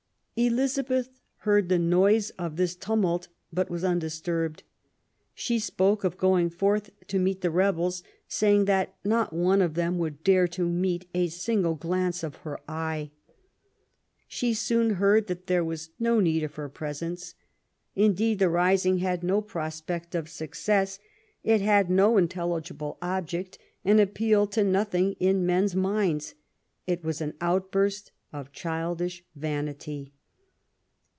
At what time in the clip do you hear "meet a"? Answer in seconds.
10.67-11.27